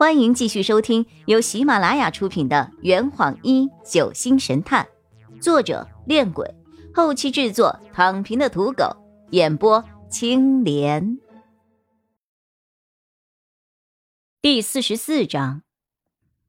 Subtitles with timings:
[0.00, 4.88] 欢迎继续收听由喜马拉雅出品的《圆谎一九星神探》，
[5.42, 6.54] 作者：恋鬼，
[6.94, 8.96] 后期制作：躺平的土狗，
[9.32, 11.18] 演播：青莲。
[14.40, 15.64] 第四十四章，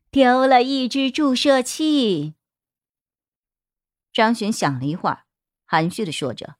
[0.09, 2.35] 丢了一支注射器。
[4.13, 5.25] 张璇想了一会儿，
[5.65, 6.55] 含蓄的说着：“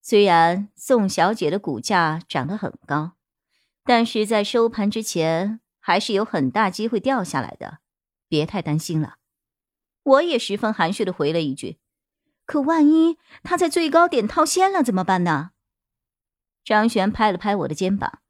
[0.00, 3.12] 虽然宋小姐的股价涨得很高，
[3.84, 5.60] 但是在收盘之前。”
[5.90, 7.80] 还是有很大机会掉下来的，
[8.28, 9.16] 别太担心了。
[10.04, 11.80] 我也十分含蓄的回了一句
[12.46, 15.50] ：“可万一他在最高点套现了怎么办呢？”
[16.62, 18.20] 张璇拍了拍我的肩膀：“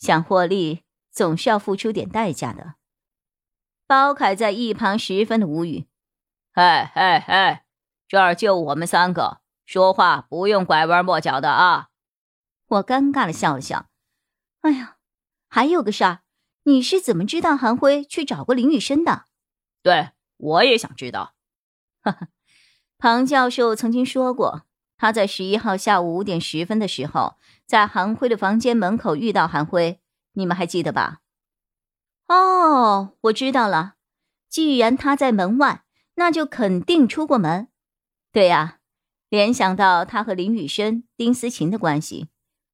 [0.00, 2.76] 想获利，总是要付出点代价的。”
[3.86, 5.88] 包凯在一旁十分的无语
[6.56, 7.66] ：“哎哎哎，
[8.08, 11.88] 这儿就我们三个，说话不用拐弯抹角的啊！”
[12.68, 13.90] 我尴尬的笑了笑
[14.62, 14.96] ：“哎呀，
[15.50, 16.20] 还有个事儿。”
[16.66, 19.26] 你是怎么知道韩辉去找过林雨生的？
[19.84, 21.34] 对我也想知道。
[22.02, 22.28] 哈哈，
[22.98, 27.36] 庞教授曾经说过，他在十一号下午五点十分的时候，
[27.66, 30.00] 在韩辉的房间门口遇到韩辉，
[30.32, 31.20] 你们还记得吧？
[32.26, 33.94] 哦，我知道了。
[34.48, 35.84] 既然他在门外，
[36.16, 37.68] 那就肯定出过门。
[38.32, 38.80] 对呀，
[39.28, 42.26] 联想到他和林雨生、丁思琴的关系，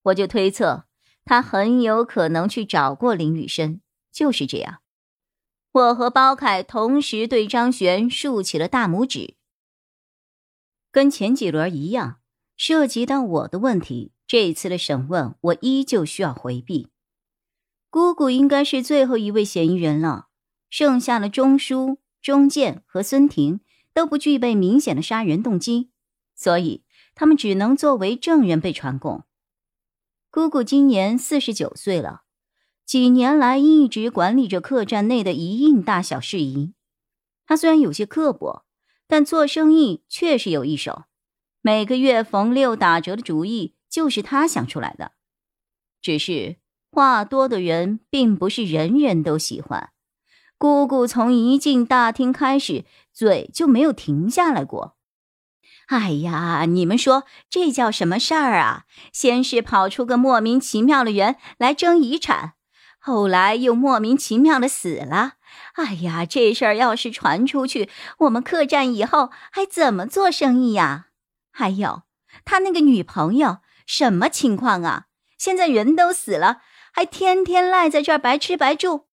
[0.05, 0.87] 我就推测。
[1.25, 4.81] 他很有可能去找过林雨生，就是这样。
[5.73, 9.37] 我和包凯同时对张璇竖起了大拇指。
[10.91, 12.19] 跟前几轮一样，
[12.57, 16.89] 涉及到我的问题，这一次的审问我依旧需要回避。
[17.89, 20.29] 姑姑应该是最后一位嫌疑人了，
[20.69, 23.61] 剩下的钟书、钟健和孙婷
[23.95, 25.91] 都不具备明显的杀人动机，
[26.35, 26.85] 所以
[27.15, 29.25] 他们只能作为证人被传供。
[30.33, 32.23] 姑姑今年四十九岁了，
[32.87, 36.73] 几年来一直管理着客栈内的一应大小事宜。
[37.45, 38.65] 她虽然有些刻薄，
[39.07, 41.05] 但做生意确实有一手。
[41.61, 45.13] 每个月逢六打折的主意就是她想出来的。
[46.01, 46.57] 只是
[46.91, 49.91] 话多的人并不是人人都喜欢。
[50.57, 54.97] 姑姑从一进大厅开始，嘴就没有停下来过。
[55.93, 58.85] 哎呀，你们说这叫什么事儿啊？
[59.13, 62.55] 先是跑出个莫名其妙的人来争遗产，
[62.99, 65.35] 后来又莫名其妙的死了。
[65.75, 71.09] 哎呀，这事儿要是传出去，我们客栈以后还怎么做生意呀？
[71.53, 72.05] 还有
[72.47, 75.05] 他那个女朋友什么情况啊？
[75.37, 79.09] 现在人都死了，还天天赖在这儿白吃白住，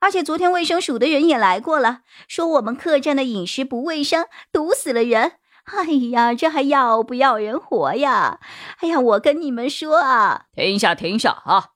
[0.00, 5.34] 而且昨天卫生署的人也来过了，说我们客栈的饮食不卫生，毒死了人。
[5.64, 8.38] 哎呀，这还要不要人活呀？
[8.78, 11.70] 哎呀，我跟你们说啊，停下，停下啊！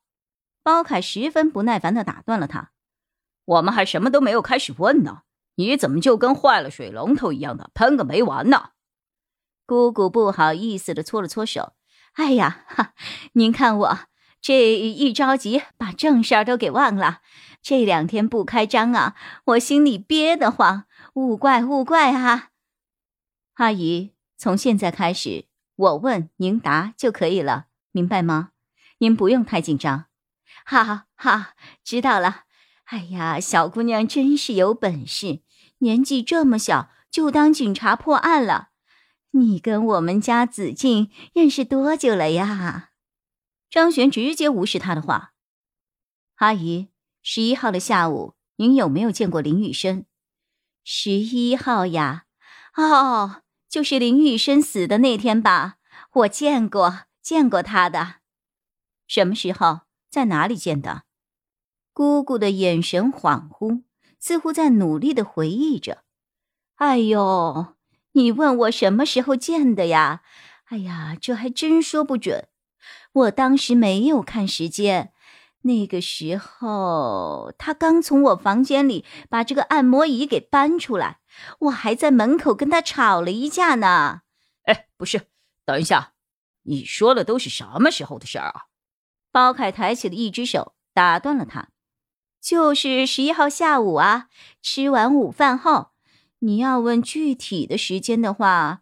[0.62, 2.72] 包凯十分不耐烦的打断了他。
[3.47, 5.22] 我们还什么都没有开始问呢，
[5.54, 8.71] 你怎么就跟坏了水龙头一样的喷个没完呢？
[9.65, 11.72] 姑姑不好意思的搓了搓手。
[12.12, 12.93] 哎呀，哈，
[13.32, 13.99] 您看我
[14.43, 17.20] 这一着急，把正事儿都给忘了。
[17.62, 19.15] 这两天不开张啊，
[19.47, 20.84] 我心里憋得慌，
[21.15, 22.50] 勿怪勿怪啊。
[23.58, 28.52] 阿姨，从现在开始，我问您答就可以了，明白吗？
[28.98, 30.06] 您不用太紧张。
[30.64, 32.44] 哈哈，知道了。
[32.84, 35.41] 哎呀，小姑娘真是有本事，
[35.78, 38.69] 年纪这么小就当警察破案了。
[39.32, 42.90] 你跟我们家子静认识多久了呀？
[43.69, 45.32] 张璇直接无视他的话。
[46.36, 46.90] 阿姨，
[47.25, 50.06] 十一号的下午，您有没有见过林雨生？
[50.84, 52.26] 十一号呀？
[52.76, 53.42] 哦。
[53.69, 55.77] 就是林雨生死的那天吧，
[56.12, 58.17] 我见过，见过他的。
[59.06, 59.81] 什么时候，
[60.11, 61.03] 在哪里见的？
[61.93, 63.83] 姑姑的眼神恍惚，
[64.19, 66.05] 似乎在努力的回忆着。
[66.77, 67.75] 哎呦，
[68.12, 70.23] 你问我什么时候见的呀？
[70.67, 72.49] 哎呀，这还真说不准。
[73.12, 75.12] 我当时没有看时间。
[75.62, 81.19] 那个时候，他刚从我房间里把这个按摩椅给搬出来，
[81.58, 84.22] 我还在门口跟他吵了一架呢。
[84.62, 85.22] 哎，不是，
[85.64, 86.12] 等一下，
[86.62, 88.66] 你说的都是什么时候的事儿啊？
[89.32, 91.69] 包凯抬起了一只手，打断了他
[92.40, 94.28] ：“就是十一号下午啊，
[94.62, 95.88] 吃完午饭后。
[96.40, 98.81] 你要问具体的时间的话，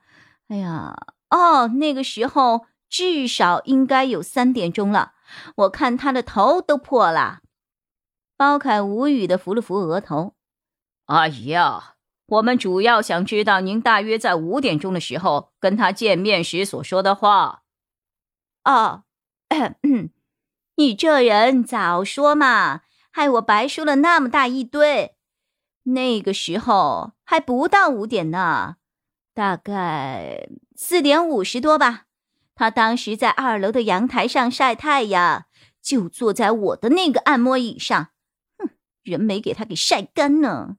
[0.48, 0.94] 哎呀，
[1.30, 5.14] 哦，那个时候至少应该有三点钟了。”
[5.56, 7.40] 我看他的头都破了，
[8.36, 10.34] 包凯无语的扶了扶额头。
[11.06, 11.94] 阿姨啊，
[12.26, 17.62] 我们主要想知道您大约在五点钟的时候跟他见面时所说的话。
[18.64, 19.04] 哦，
[20.76, 22.82] 你这人早说嘛！
[23.12, 25.16] 害我白输了那么大一堆。
[25.84, 28.76] 那个时候还不到五点呢，
[29.32, 32.05] 大概四点五十多吧。
[32.56, 35.46] 他当时在二楼的阳台上晒太阳，
[35.80, 38.08] 就坐在我的那个按摩椅上。
[38.58, 38.70] 哼，
[39.02, 40.78] 人没给他给晒干呢。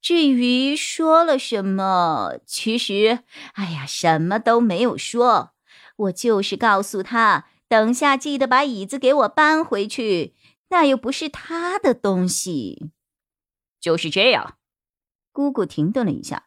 [0.00, 5.52] 至于说了什么，其实，哎呀，什么都没有说。
[5.96, 10.34] 我就是告诉他，等下记得把椅子给我搬回去，
[10.70, 12.90] 那又不是他的东西。
[13.80, 14.56] 就是这样。
[15.32, 16.46] 姑姑停顿了一下。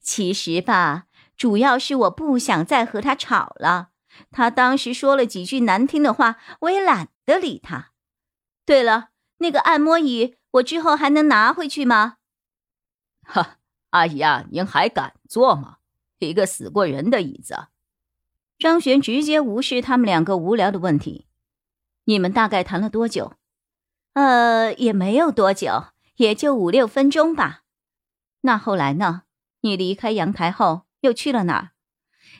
[0.00, 3.90] 其实吧，主要是我不想再和他吵了。
[4.30, 7.90] 他当时说了几句难听的话，我也懒得理他。
[8.64, 9.08] 对了，
[9.38, 12.16] 那个按摩椅，我之后还能拿回去吗？
[13.22, 13.58] 哈，
[13.90, 15.78] 阿姨啊，您还敢坐吗？
[16.20, 17.66] 一个死过人的椅子！
[18.58, 21.26] 张璇直接无视他们两个无聊的问题。
[22.04, 23.34] 你们大概谈了多久？
[24.14, 25.86] 呃，也没有多久，
[26.16, 27.64] 也就五六分钟吧。
[28.42, 29.24] 那后来呢？
[29.60, 31.70] 你离开阳台后又去了哪儿？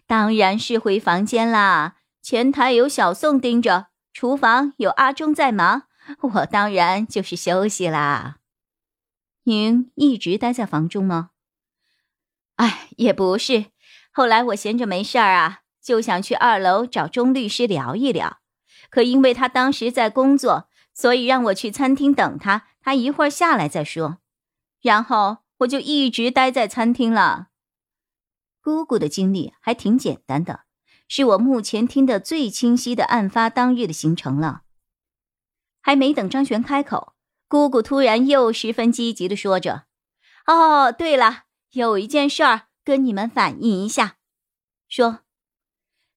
[0.06, 1.96] 当然是回房间啦。
[2.22, 5.82] 前台有小宋盯着，厨房有阿忠在忙，
[6.20, 8.38] 我当然就是休息啦。
[9.44, 11.30] 您一直待在房中吗？
[12.56, 13.66] 哎，也不是。
[14.10, 18.38] 后来我闲着没事儿啊，就想去二楼找钟律师聊一聊。
[18.88, 24.18] 可因为他当时在工作，所以让我去餐厅等他，他一会儿下来再说。
[24.80, 27.48] 然后我就一直待在餐厅了。
[28.64, 30.60] 姑姑的经历还挺简单的，
[31.06, 34.62] 是我目前听得最清晰的案发当日的行程了。
[35.82, 37.12] 还没等张璇开口。
[37.46, 39.84] 姑姑突然又十分积极的说着
[40.48, 44.16] ：“哦，对了，有一件事儿跟你们反映一下。
[44.88, 45.20] 说，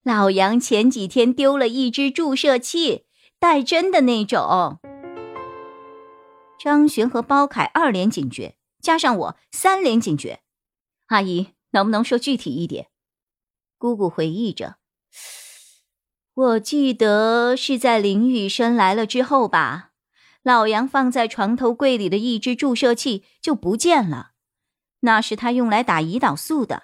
[0.01, 3.07] 老杨前几天丢了一只注射器，
[3.37, 4.79] 带针的那种。”
[6.57, 10.39] 张璇和包凯二连警觉，加上我三连警觉。
[11.07, 12.87] 阿姨，能不能说具体一点？
[13.77, 14.77] 姑姑回忆着
[16.33, 19.91] ：“我记得是在林雨生来了之后吧。”
[20.43, 24.31] 老杨放在床头柜里的一只注射器就不见了，
[25.01, 26.83] 那是他用来打胰岛素的。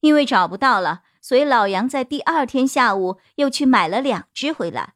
[0.00, 4.94] 因为找不到了，所以老杨在第二天下午又去买了两只回来。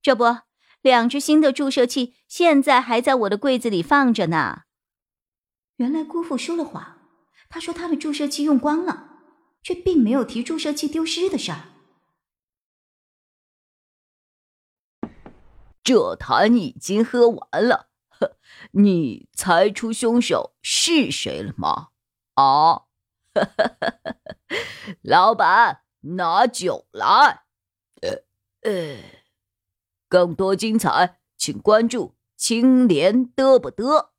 [0.00, 0.38] 这不，
[0.80, 4.62] 两只新的注射器现在还在我的柜子里放着呢。
[5.76, 6.97] 原来姑父说了谎，
[7.48, 9.20] 他说他的注射器用光了，
[9.62, 11.64] 却并没有提注射器丢失的事儿。
[15.82, 18.36] 这坛已经喝完了，呵
[18.72, 21.88] 你猜出凶手是谁了吗？
[22.34, 22.82] 啊，
[25.00, 27.44] 老板，拿酒来。
[28.02, 28.22] 呃
[28.60, 28.98] 呃，
[30.08, 34.10] 更多精彩，请关注青莲嘚不嘚。